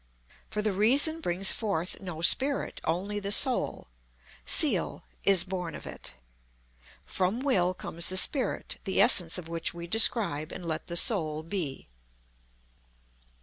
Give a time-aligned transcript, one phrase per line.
[0.49, 3.87] For the Reason brings forth no spirit, only the Soul
[4.47, 6.15] (Seel) is born of it
[7.05, 11.43] from Will comes the Spirit, the essence of which we describe and let the Soul
[11.43, 11.87] be."